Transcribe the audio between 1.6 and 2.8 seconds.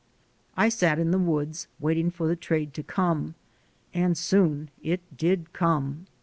waiting for the trade